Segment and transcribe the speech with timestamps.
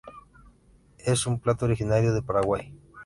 [0.97, 2.73] Es un plato originario de Paraguay.